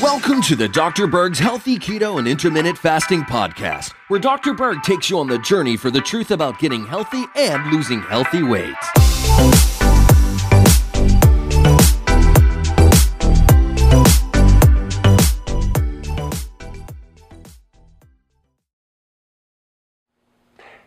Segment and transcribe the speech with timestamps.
[0.00, 1.06] Welcome to the Dr.
[1.06, 4.54] Berg's Healthy Keto and Intermittent Fasting Podcast, where Dr.
[4.54, 8.42] Berg takes you on the journey for the truth about getting healthy and losing healthy
[8.42, 8.74] weight.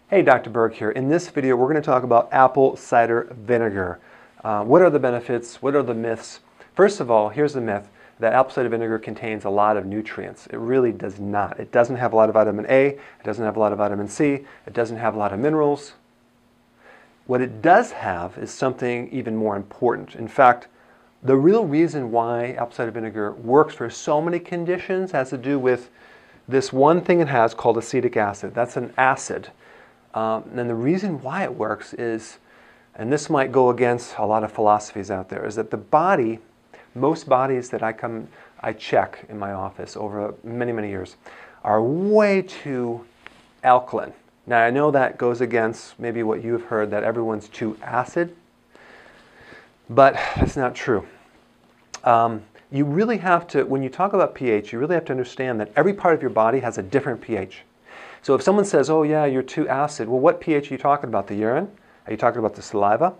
[0.07, 0.49] Hey, Dr.
[0.49, 0.89] Berg here.
[0.89, 3.99] In this video, we're going to talk about apple cider vinegar.
[4.43, 5.61] Uh, what are the benefits?
[5.61, 6.39] What are the myths?
[6.73, 7.89] First of all, here's the myth
[8.19, 10.47] that apple cider vinegar contains a lot of nutrients.
[10.47, 11.59] It really does not.
[11.59, 14.09] It doesn't have a lot of vitamin A, it doesn't have a lot of vitamin
[14.09, 15.93] C, it doesn't have a lot of minerals.
[17.27, 20.15] What it does have is something even more important.
[20.15, 20.67] In fact,
[21.23, 25.57] the real reason why apple cider vinegar works for so many conditions has to do
[25.57, 25.89] with
[26.47, 28.53] this one thing it has called acetic acid.
[28.53, 29.49] That's an acid
[30.13, 32.37] um, and the reason why it works is,
[32.99, 36.37] and this might go against a lot of philosophies out there, is that the body,
[36.95, 38.27] most bodies that I come,
[38.59, 41.15] I check in my office over many, many years,
[41.63, 43.05] are way too
[43.63, 44.11] alkaline.
[44.45, 48.35] Now I know that goes against maybe what you've heard that everyone's too acid,
[49.89, 51.07] but that's not true.
[52.03, 55.57] Um, you really have to, when you talk about pH, you really have to understand
[55.61, 57.61] that every part of your body has a different pH.
[58.21, 61.07] So if someone says, oh yeah, you're too acid, well, what pH are you talking
[61.07, 61.27] about?
[61.27, 61.71] The urine?
[62.09, 63.13] Are you talking about the saliva?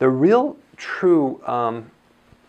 [0.00, 1.92] The real true um,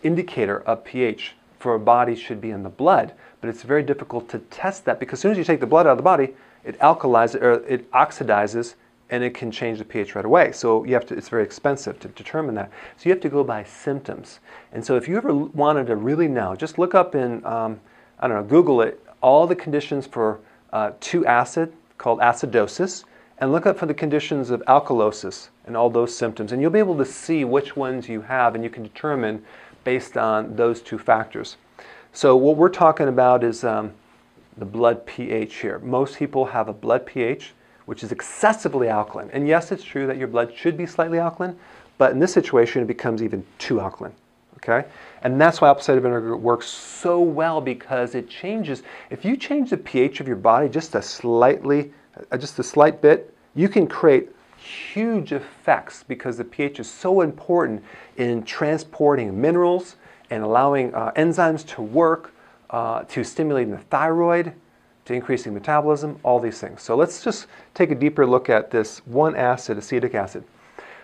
[0.02, 4.28] indicator of pH for a body should be in the blood, but it's very difficult
[4.30, 6.34] to test that because as soon as you take the blood out of the body,
[6.64, 8.74] it alkalizes or it oxidizes
[9.10, 10.50] and it can change the pH right away.
[10.50, 12.68] So you have to, it's very expensive to determine that.
[12.96, 14.40] So you have to go by symptoms.
[14.72, 17.78] And so if you ever wanted to really know, just look up in, um,
[18.18, 20.40] I don't know, Google it, all the conditions for
[20.72, 23.04] uh, to acid called acidosis
[23.42, 26.52] and look up for the conditions of alkalosis and all those symptoms.
[26.52, 29.44] And you'll be able to see which ones you have and you can determine
[29.82, 31.56] based on those two factors.
[32.12, 33.94] So what we're talking about is um,
[34.58, 35.80] the blood pH here.
[35.80, 37.52] Most people have a blood pH
[37.86, 39.28] which is excessively alkaline.
[39.32, 41.58] And yes, it's true that your blood should be slightly alkaline,
[41.98, 44.14] but in this situation it becomes even too alkaline.
[44.58, 44.86] Okay?
[45.22, 48.84] And that's why apple cider vinegar works so well because it changes.
[49.10, 51.92] If you change the pH of your body just a slightly,
[52.30, 57.20] uh, just a slight bit, you can create huge effects because the pH is so
[57.20, 57.82] important
[58.16, 59.96] in transporting minerals
[60.30, 62.32] and allowing uh, enzymes to work,
[62.70, 64.52] uh, to stimulating the thyroid,
[65.04, 66.80] to increasing metabolism, all these things.
[66.80, 70.44] So let's just take a deeper look at this one acid, acetic acid.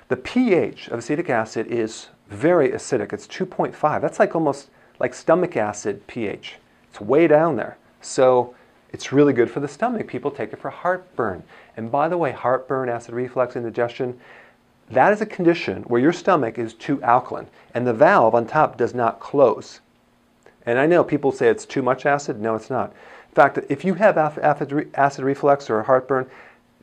[0.08, 3.12] The pH of acetic acid is very acidic.
[3.12, 4.00] It's 2.5.
[4.00, 4.70] That's like almost
[5.00, 6.56] like stomach acid pH.
[6.88, 7.76] It's way down there.
[8.00, 8.54] So
[8.93, 10.06] it's really good for the stomach.
[10.06, 11.43] People take it for heartburn.
[11.76, 14.19] And by the way, heartburn, acid reflux, indigestion,
[14.91, 18.78] that is a condition where your stomach is too alkaline and the valve on top
[18.78, 19.81] does not close.
[20.65, 22.41] And I know people say it's too much acid.
[22.41, 22.91] No, it's not.
[23.28, 26.26] In fact, if you have acid reflux or heartburn,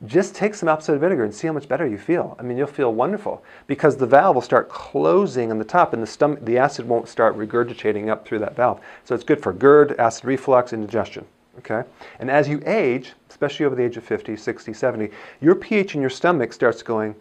[0.06, 2.36] just take some apple cider vinegar and see how much better you feel.
[2.38, 6.04] I mean, you'll feel wonderful because the valve will start closing on the top and
[6.04, 8.80] the, stomach, the acid won't start regurgitating up through that valve.
[9.04, 11.26] So it's good for GERD, acid reflux, indigestion.
[11.60, 11.84] Okay?
[12.20, 15.10] And as you age, especially over the age of 50, 60, 70,
[15.42, 17.16] your pH in your stomach starts going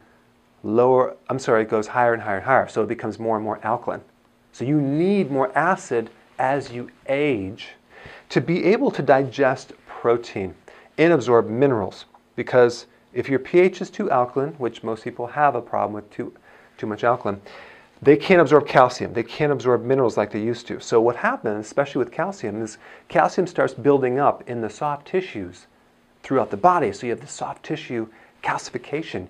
[0.62, 2.68] lower, I'm sorry, it goes higher and higher and higher.
[2.68, 4.02] So it becomes more and more alkaline.
[4.52, 7.68] So you need more acid as you age
[8.30, 10.54] to be able to digest protein
[10.98, 12.06] and absorb minerals.
[12.36, 16.32] Because if your pH is too alkaline, which most people have a problem with too,
[16.78, 17.40] too much alkaline,
[18.04, 19.12] they can't absorb calcium.
[19.12, 20.80] They can't absorb minerals like they used to.
[20.80, 22.78] So what happens, especially with calcium, is
[23.08, 25.66] calcium starts building up in the soft tissues
[26.22, 26.92] throughout the body.
[26.92, 28.08] So you have the soft tissue
[28.42, 29.28] calcification.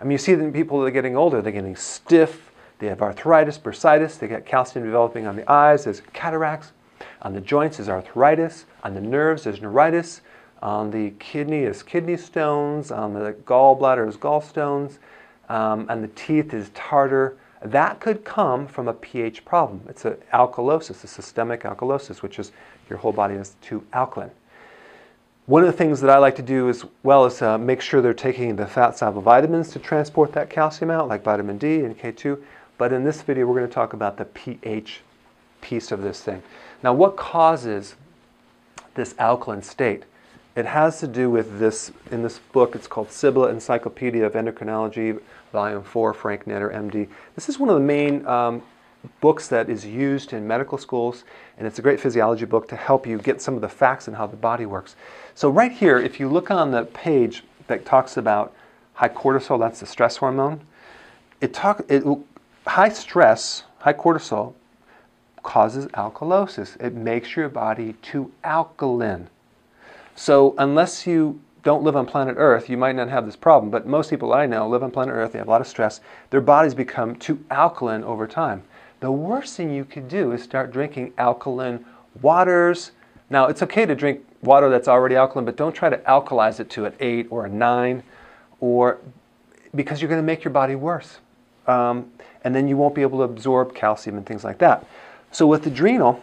[0.00, 3.00] I mean, you see that people that are getting older, they're getting stiff, they have
[3.00, 6.72] arthritis, bursitis, they get calcium developing on the eyes, there's cataracts.
[7.22, 10.20] On the joints is arthritis, on the nerves there's neuritis,
[10.62, 12.90] on the kidney is kidney stones.
[12.90, 14.98] On the gallbladder is gallstones.
[15.48, 17.36] Um, and the teeth is tartar.
[17.70, 19.82] That could come from a pH problem.
[19.88, 22.52] It's an alkalosis, a systemic alkalosis, which is
[22.88, 24.30] your whole body is too alkaline.
[25.46, 28.02] One of the things that I like to do as well is uh, make sure
[28.02, 31.96] they're taking the fat soluble vitamins to transport that calcium out, like vitamin D and
[31.96, 32.42] K2.
[32.78, 35.02] But in this video, we're going to talk about the pH
[35.60, 36.42] piece of this thing.
[36.82, 37.94] Now, what causes
[38.94, 40.04] this alkaline state?
[40.56, 45.20] It has to do with this, in this book, it's called Cibola Encyclopedia of Endocrinology,
[45.52, 47.08] Volume 4, Frank Netter, MD.
[47.34, 48.62] This is one of the main um,
[49.20, 51.24] books that is used in medical schools,
[51.58, 54.16] and it's a great physiology book to help you get some of the facts and
[54.16, 54.96] how the body works.
[55.34, 58.54] So right here, if you look on the page that talks about
[58.94, 60.62] high cortisol, that's the stress hormone,
[61.42, 62.02] it talk, it,
[62.66, 64.54] high stress, high cortisol,
[65.42, 66.80] causes alkalosis.
[66.80, 69.28] It makes your body too alkaline.
[70.16, 73.70] So unless you don't live on planet Earth, you might not have this problem.
[73.70, 76.00] But most people I know live on planet Earth, they have a lot of stress,
[76.30, 78.62] their bodies become too alkaline over time.
[79.00, 81.84] The worst thing you could do is start drinking alkaline
[82.22, 82.92] waters.
[83.28, 86.70] Now, it's okay to drink water that's already alkaline, but don't try to alkalize it
[86.70, 88.02] to an 8 or a 9,
[88.60, 88.98] or
[89.74, 91.18] because you're going to make your body worse.
[91.66, 92.10] Um,
[92.42, 94.86] and then you won't be able to absorb calcium and things like that.
[95.30, 96.22] So with adrenal,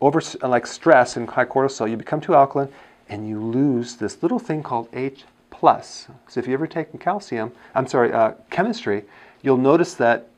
[0.00, 2.68] over like stress and high cortisol, you become too alkaline
[3.08, 6.08] and you lose this little thing called H plus.
[6.28, 9.04] So if you ever taken calcium, I'm sorry, uh, chemistry,
[9.42, 10.28] you'll notice that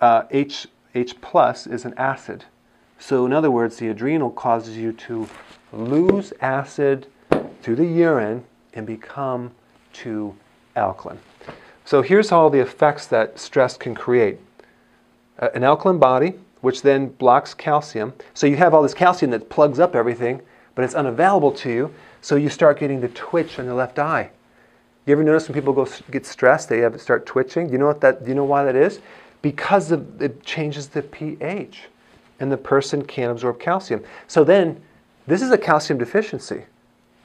[0.00, 2.44] uh, H, H plus is an acid.
[2.98, 5.28] So in other words, the adrenal causes you to
[5.72, 7.06] lose acid
[7.62, 8.44] through the urine
[8.74, 9.52] and become
[9.92, 10.36] too
[10.76, 11.18] alkaline.
[11.84, 14.38] So here's all the effects that stress can create.
[15.38, 18.12] Uh, an alkaline body, which then blocks calcium.
[18.34, 20.42] So you have all this calcium that plugs up everything,
[20.74, 21.94] but it's unavailable to you.
[22.20, 24.30] So you start getting the twitch in the left eye.
[25.06, 27.70] You ever notice when people go get stressed, they have start twitching?
[27.70, 28.26] You know what that?
[28.26, 29.00] You know why that is?
[29.42, 31.84] Because of, it changes the pH,
[32.38, 34.04] and the person can't absorb calcium.
[34.26, 34.80] So then,
[35.26, 36.64] this is a calcium deficiency.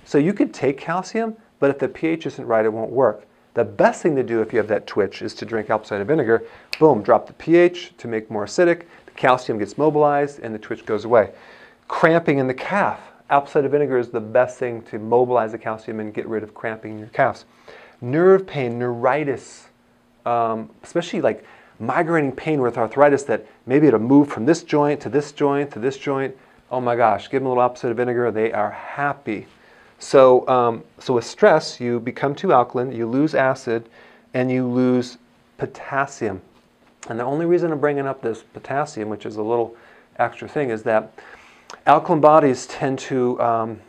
[0.06, 3.26] So you could take calcium, but if the pH isn't right, it won't work.
[3.56, 6.04] The best thing to do if you have that twitch is to drink apple cider
[6.04, 6.44] vinegar.
[6.78, 8.84] Boom, drop the pH to make more acidic.
[9.06, 11.32] The calcium gets mobilized and the twitch goes away.
[11.88, 13.00] Cramping in the calf.
[13.30, 16.54] Apple cider vinegar is the best thing to mobilize the calcium and get rid of
[16.54, 17.46] cramping in your calves.
[18.02, 19.68] Nerve pain, neuritis,
[20.26, 21.44] um, especially like
[21.80, 25.80] migrating pain with arthritis that maybe it'll move from this joint to this joint to
[25.80, 26.36] this joint.
[26.70, 29.48] Oh my gosh, give them a little apple cider vinegar, they are happy.
[29.98, 33.90] So, um, so with stress, you become too alkaline, you lose acid,
[34.34, 35.18] and you lose
[35.58, 36.42] potassium.
[37.10, 39.76] And the only reason I'm bringing up this potassium, which is a little
[40.18, 41.14] extra thing, is that
[41.86, 43.80] alkaline bodies tend to um,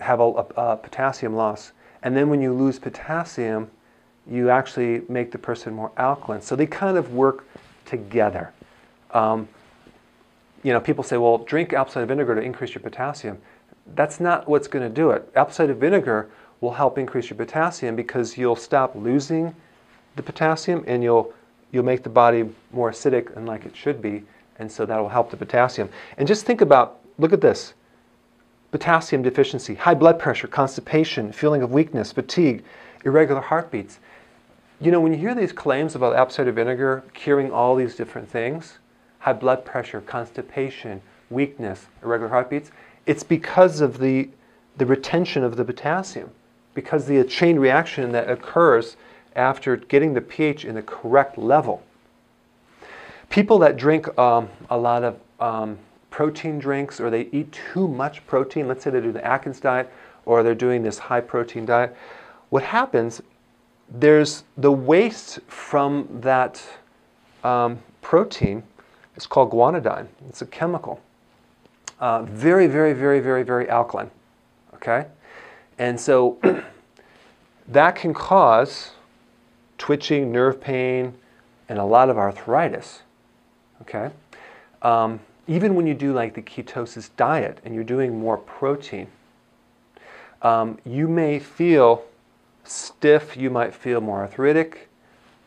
[0.00, 1.72] have a, a, a potassium loss.
[2.02, 3.70] And then when you lose potassium,
[4.28, 6.42] you actually make the person more alkaline.
[6.42, 7.46] So they kind of work
[7.84, 8.52] together.
[9.12, 9.48] Um,
[10.62, 13.38] you know, people say, well, drink apple cider vinegar to increase your potassium
[13.94, 15.30] that's not what's going to do it.
[15.36, 16.28] Apple cider vinegar
[16.60, 19.54] will help increase your potassium because you'll stop losing
[20.16, 21.32] the potassium and you'll
[21.72, 24.22] you'll make the body more acidic and like it should be,
[24.58, 25.88] and so that will help the potassium.
[26.16, 27.74] And just think about look at this.
[28.70, 32.64] Potassium deficiency, high blood pressure, constipation, feeling of weakness, fatigue,
[33.04, 34.00] irregular heartbeats.
[34.80, 38.28] You know, when you hear these claims about apple cider vinegar curing all these different
[38.28, 38.78] things,
[39.20, 42.70] high blood pressure, constipation, weakness, irregular heartbeats,
[43.06, 44.28] it's because of the,
[44.76, 46.30] the retention of the potassium,
[46.74, 48.96] because the chain reaction that occurs
[49.34, 51.82] after getting the pH in the correct level.
[53.30, 55.78] People that drink um, a lot of um,
[56.10, 59.92] protein drinks or they eat too much protein, let's say they do the Atkins diet
[60.24, 61.96] or they're doing this high protein diet,
[62.50, 63.22] what happens,
[63.88, 66.62] there's the waste from that
[67.44, 68.62] um, protein,
[69.14, 70.08] it's called guanidine.
[70.28, 71.00] It's a chemical.
[71.98, 74.10] Uh, very, very, very, very, very alkaline.
[74.74, 75.06] Okay?
[75.78, 76.38] And so
[77.68, 78.90] that can cause
[79.78, 81.14] twitching, nerve pain,
[81.68, 83.02] and a lot of arthritis.
[83.82, 84.10] Okay?
[84.82, 89.08] Um, even when you do like the ketosis diet and you're doing more protein,
[90.42, 92.04] um, you may feel
[92.64, 94.88] stiff, you might feel more arthritic.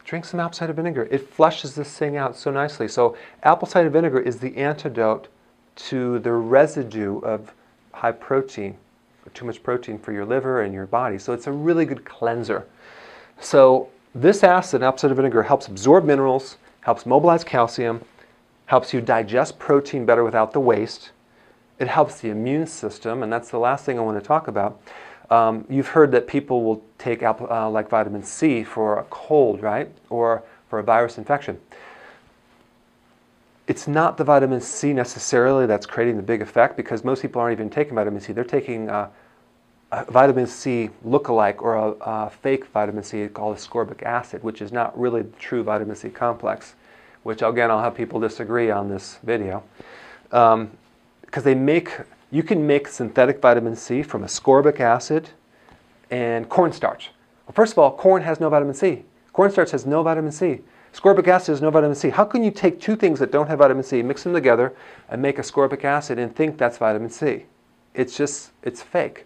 [0.04, 1.08] Drink some apple cider vinegar.
[1.12, 2.88] It flushes this thing out so nicely.
[2.88, 5.28] So, apple cider vinegar is the antidote
[5.76, 7.54] to the residue of
[7.94, 8.78] high protein,
[9.26, 11.18] or too much protein for your liver and your body.
[11.18, 12.66] So it's a really good cleanser.
[13.40, 18.02] So this acid, apple cider vinegar, helps absorb minerals, helps mobilize calcium,
[18.70, 21.12] helps you digest protein better without the waste.
[21.80, 24.82] It helps the immune system, and that's the last thing I want to talk about.
[25.30, 29.90] Um, you've heard that people will take uh, like vitamin C for a cold, right?
[30.10, 31.60] Or for a virus infection
[33.70, 37.54] it's not the vitamin C necessarily that's creating the big effect because most people aren't
[37.54, 38.34] even taking vitamin C.
[38.34, 39.10] They're taking uh,
[39.92, 44.72] a vitamin C look-alike or a, a, fake vitamin C called ascorbic acid, which is
[44.72, 46.74] not really the true vitamin C complex,
[47.24, 49.64] which again, I'll have people disagree on this video.
[50.24, 50.72] Because um,
[51.44, 51.92] they make,
[52.32, 55.30] you can make synthetic vitamin C from ascorbic acid
[56.12, 57.12] and cornstarch.
[57.46, 59.04] Well, first of all, corn has no vitamin C.
[59.34, 60.62] Cornstarch has no vitamin C.
[60.94, 62.10] Ascorbic acid has no vitamin C.
[62.10, 64.74] How can you take two things that don't have vitamin C, mix them together,
[65.08, 67.46] and make ascorbic acid and think that's vitamin C?
[67.94, 69.26] It's just, it's fake.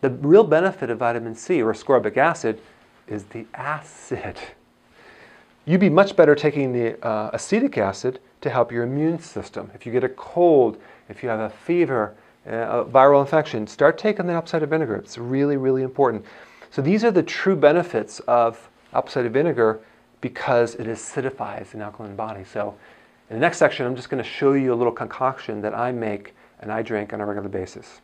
[0.00, 2.60] The real benefit of vitamin C or ascorbic acid
[3.06, 4.36] is the acid.
[5.64, 9.70] You'd be much better taking the uh, acetic acid to help your immune system.
[9.74, 10.78] If you get a cold,
[11.08, 12.14] if you have a fever,
[12.46, 14.96] uh, a viral infection, start taking the apple cider vinegar.
[14.96, 16.24] It's really, really important.
[16.70, 19.80] So these are the true benefits of apple cider vinegar
[20.20, 22.44] because it acidifies an alkaline body.
[22.44, 22.74] So
[23.30, 25.92] in the next section, I'm just going to show you a little concoction that I
[25.92, 28.00] make and I drink on a regular basis.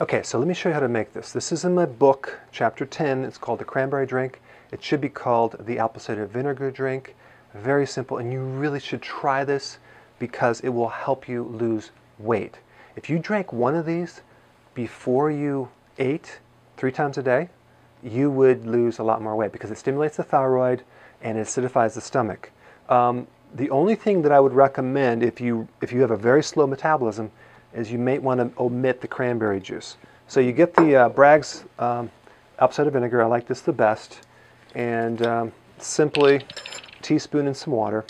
[0.00, 1.32] Okay, so let me show you how to make this.
[1.32, 3.24] This is in my book, chapter 10.
[3.24, 4.40] It's called the cranberry drink.
[4.70, 7.14] It should be called the apple cider vinegar drink.
[7.54, 9.78] Very simple, and you really should try this
[10.18, 12.58] because it will help you lose weight.
[12.96, 14.22] If you drank one of these
[14.74, 16.40] before you ate
[16.76, 17.48] three times a day,
[18.02, 20.82] you would lose a lot more weight because it stimulates the thyroid
[21.22, 22.50] and it acidifies the stomach.
[22.88, 26.42] Um, the only thing that I would recommend if you if you have a very
[26.42, 27.30] slow metabolism
[27.74, 29.96] is you may want to omit the cranberry juice.
[30.26, 32.10] So you get the uh, Bragg's um,
[32.58, 33.22] apple cider vinegar.
[33.22, 34.20] I like this the best.
[34.74, 36.42] And um, simply
[37.02, 38.04] teaspoon in some water.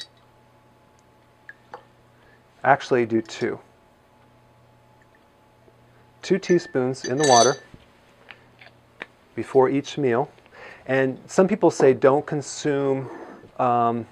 [2.65, 3.59] Actually do two.
[6.23, 7.57] Two teaspoons in the water
[9.35, 10.31] before each meal.
[10.87, 13.09] And some people say don't consume
[13.59, 14.07] um,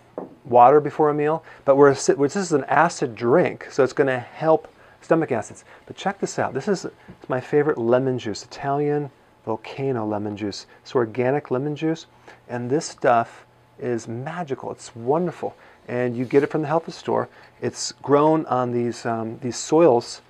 [0.44, 4.18] water before a meal, but we're, this is an acid drink, so it's going to
[4.18, 4.68] help
[5.00, 5.64] stomach acids.
[5.86, 6.54] But check this out.
[6.54, 6.86] This is
[7.28, 9.10] my favorite lemon juice, Italian
[9.46, 10.66] volcano lemon juice.
[10.82, 12.06] It's organic lemon juice,
[12.48, 13.46] and this stuff
[13.78, 14.70] is magical.
[14.72, 15.56] It's wonderful,
[15.88, 17.28] and you get it from the health food store.
[17.62, 20.20] It's grown on these um, these soils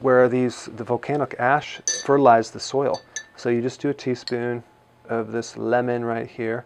[0.00, 3.00] where these the volcanic ash fertilize the soil.
[3.36, 4.64] So you just do a teaspoon
[5.08, 6.64] of this lemon right here.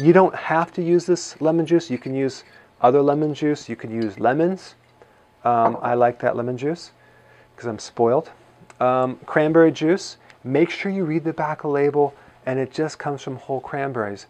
[0.00, 1.90] You don't have to use this lemon juice.
[1.90, 2.44] You can use
[2.80, 3.68] other lemon juice.
[3.68, 4.74] You can use lemons.
[5.44, 6.92] Um, I like that lemon juice
[7.54, 8.30] because I'm spoiled.
[8.82, 12.14] Um, cranberry juice, make sure you read the back of the label
[12.46, 14.26] and it just comes from whole cranberries.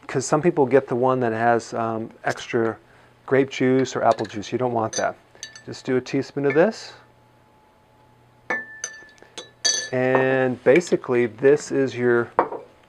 [0.00, 2.76] Because some people get the one that has um, extra
[3.24, 4.50] grape juice or apple juice.
[4.50, 5.14] You don't want that.
[5.64, 6.94] Just do a teaspoon of this.
[9.92, 12.32] And basically, this is your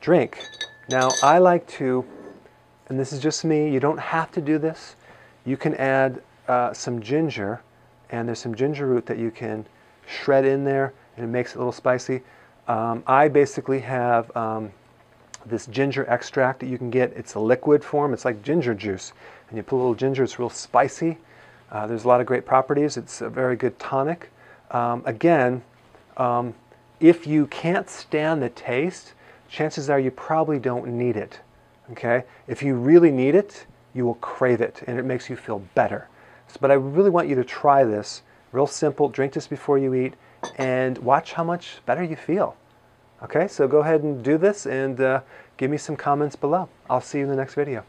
[0.02, 0.44] drink.
[0.90, 2.04] Now, I like to,
[2.90, 4.96] and this is just me, you don't have to do this.
[5.46, 7.62] You can add uh, some ginger,
[8.10, 9.68] and there's some ginger root that you can
[10.08, 12.22] shred in there, and it makes it a little spicy.
[12.68, 14.72] Um, I basically have um,
[15.46, 17.14] this ginger extract that you can get.
[17.14, 18.14] It's a liquid form.
[18.14, 19.14] It's like ginger juice,
[19.50, 20.24] and you put a little ginger.
[20.24, 21.18] It's real spicy.
[21.72, 22.98] Uh, there's a lot of great properties.
[22.98, 24.32] It's a very good tonic.
[24.72, 25.62] Um, again,
[26.18, 26.54] um,
[27.00, 29.14] if you can't stand the taste,
[29.50, 31.40] chances are you probably don't need it.
[31.92, 32.24] Okay?
[32.48, 36.08] If you really need it, you will crave it, and it makes you feel better.
[36.62, 38.24] But I really want you to try this.
[38.52, 39.10] Real simple.
[39.10, 40.14] Drink this before you eat
[40.58, 42.56] and watch how much better you feel.
[43.24, 45.22] Okay, so go ahead and do this and uh,
[45.58, 46.70] give me some comments below.
[46.90, 47.84] I'll see you in the next video.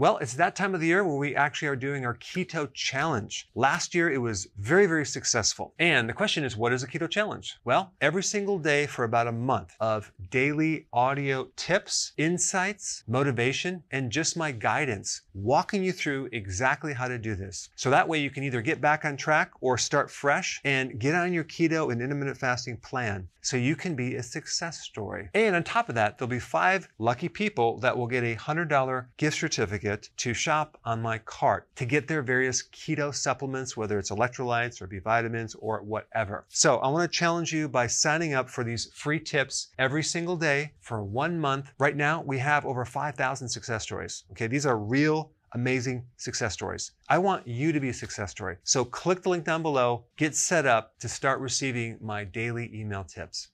[0.00, 3.50] Well, it's that time of the year where we actually are doing our keto challenge.
[3.54, 5.74] Last year, it was very, very successful.
[5.78, 7.58] And the question is, what is a keto challenge?
[7.66, 14.10] Well, every single day for about a month of daily audio tips, insights, motivation, and
[14.10, 17.68] just my guidance, walking you through exactly how to do this.
[17.76, 21.14] So that way you can either get back on track or start fresh and get
[21.14, 25.28] on your keto and intermittent fasting plan so you can be a success story.
[25.34, 29.06] And on top of that, there'll be five lucky people that will get a $100
[29.16, 34.10] gift certificate to shop on my cart to get their various keto supplements, whether it's
[34.10, 36.44] electrolytes or B vitamins or whatever.
[36.48, 40.36] So I want to challenge you by signing up for these free tips every single
[40.36, 41.72] day for one month.
[41.78, 44.24] Right now, we have over 5,000 success stories.
[44.32, 46.92] Okay, these are real amazing success stories.
[47.08, 48.56] I want you to be a success story.
[48.62, 53.04] So click the link down below, get set up to start receiving my daily email
[53.04, 53.48] tips.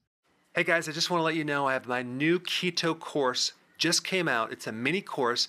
[0.55, 3.53] Hey guys, I just want to let you know I have my new keto course
[3.79, 4.53] just came out.
[4.53, 5.49] It's a mini course.